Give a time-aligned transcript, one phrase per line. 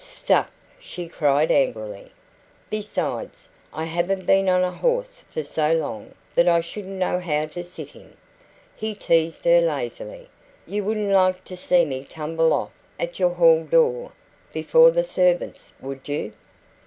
[0.03, 2.11] "Stuff!" she cried angrily.
[2.71, 7.45] "Besides, I haven't been on a horse for so long that I shouldn't know how
[7.45, 8.17] to sit him,"
[8.75, 10.27] he teased her lazily.
[10.65, 14.13] "You wouldn't like to see me tumble off at your hall door,
[14.51, 16.33] before the servants, would you?"